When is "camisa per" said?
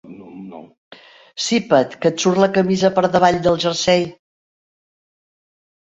2.57-3.05